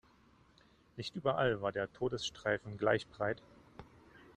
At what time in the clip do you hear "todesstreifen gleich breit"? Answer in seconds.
1.93-3.43